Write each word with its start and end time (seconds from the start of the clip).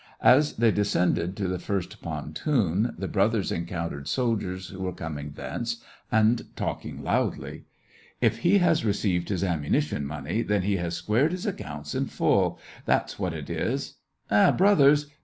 As 0.23 0.53
they 0.55 0.71
descended 0.71 1.37
to 1.37 1.47
the 1.47 1.59
first 1.59 2.01
pontoon, 2.01 2.95
the 2.97 3.07
brothers 3.07 3.51
encountered 3.51 4.07
soldiers 4.07 4.69
who 4.69 4.81
were 4.81 4.93
coming 4.93 5.33
thence, 5.35 5.77
and 6.11 6.47
talking 6.55 7.03
loudly." 7.03 7.65
If 8.29 8.39
he 8.39 8.57
has 8.57 8.83
received 8.83 9.29
his 9.29 9.43
ammunition 9.43 10.07
money, 10.07 10.41
then 10.41 10.63
he 10.63 10.77
has 10.77 10.95
squared 10.95 11.33
his 11.33 11.45
accounts 11.45 11.93
in 11.93 12.07
full— 12.07 12.59
that's 12.87 13.19
what 13.19 13.33
it 13.35 13.47
is!"" 13.47 13.97
Eh, 14.31 14.49
brothers 14.49 15.05